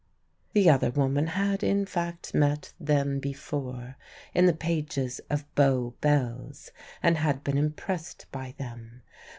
The 0.53 0.67
other 0.67 0.89
woman 0.89 1.27
had 1.27 1.61
in 1.63 1.85
fact 1.85 2.33
met 2.33 2.73
them 2.79 3.19
before, 3.19 3.97
in 4.33 4.47
the 4.47 4.53
pages 4.53 5.21
of 5.29 5.45
Bow 5.53 5.93
Bells, 6.01 6.71
and 7.03 7.19
been 7.43 7.57
impressed 7.59 8.25
by 8.31 8.55
them. 8.57 9.03